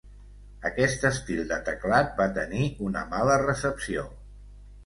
Aquest 0.69 1.05
estil 1.09 1.43
de 1.51 1.59
teclat 1.69 2.17
va 2.21 2.27
tenir 2.39 2.65
una 2.89 3.07
mala 3.15 3.39
recepció. 3.47 4.09